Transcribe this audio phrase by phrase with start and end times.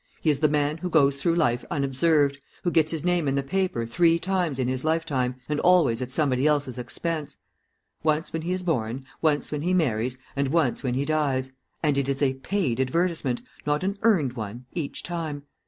[0.19, 3.43] He is the man who goes through life unobserved, who gets his name in the
[3.43, 7.37] paper three times in his lifetime, and always at somebody else's expense.
[8.01, 11.51] Once when he is born, once when he marries, and once when he dies,
[11.83, 15.43] and it is a paid advertisement, not an earned one, each time.